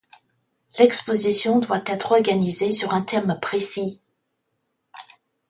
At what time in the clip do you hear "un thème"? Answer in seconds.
2.95-3.37